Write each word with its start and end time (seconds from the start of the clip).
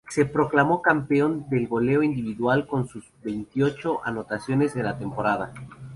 Se 0.09 0.25
proclamó 0.25 0.81
campeón 0.81 1.45
de 1.49 1.63
goleo 1.67 2.01
individual 2.01 2.65
con 2.65 2.87
sus 2.87 3.07
veintiocho 3.23 4.03
anotaciones 4.03 4.75
en 4.75 4.85
la 4.85 4.97
temporada. 4.97 5.53